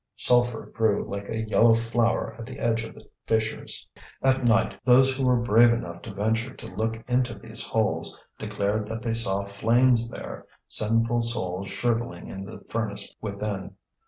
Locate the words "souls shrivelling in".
11.21-12.45